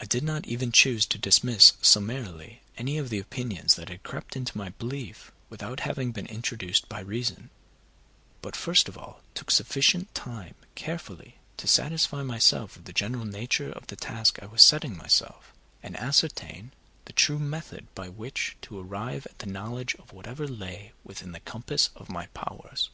I 0.00 0.04
did 0.04 0.24
not 0.24 0.46
even 0.48 0.72
choose 0.72 1.06
to 1.06 1.16
dismiss 1.16 1.74
summarily 1.80 2.60
any 2.76 2.98
of 2.98 3.08
the 3.08 3.20
opinions 3.20 3.76
that 3.76 3.88
had 3.88 4.02
crept 4.02 4.34
into 4.34 4.58
my 4.58 4.70
belief 4.70 5.30
without 5.48 5.78
having 5.86 6.10
been 6.10 6.26
introduced 6.26 6.88
by 6.88 6.98
reason, 6.98 7.50
but 8.42 8.56
first 8.56 8.88
of 8.88 8.98
all 8.98 9.20
took 9.32 9.52
sufficient 9.52 10.12
time 10.12 10.56
carefully 10.74 11.36
to 11.58 11.68
satisfy 11.68 12.24
myself 12.24 12.74
of 12.76 12.82
the 12.84 12.92
general 12.92 13.24
nature 13.24 13.70
of 13.70 13.86
the 13.86 13.94
task 13.94 14.40
I 14.42 14.46
was 14.46 14.60
setting 14.60 14.96
myself, 14.96 15.52
and 15.84 15.96
ascertain 16.00 16.72
the 17.04 17.12
true 17.12 17.38
method 17.38 17.86
by 17.94 18.08
which 18.08 18.56
to 18.62 18.80
arrive 18.80 19.24
at 19.24 19.38
the 19.38 19.46
knowledge 19.46 19.94
of 20.00 20.12
whatever 20.12 20.48
lay 20.48 20.94
within 21.04 21.30
the 21.30 21.38
compass 21.38 21.90
of 21.94 22.10
my 22.10 22.26
powers. 22.34 22.90